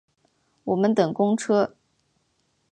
[0.63, 1.75] 我们等公车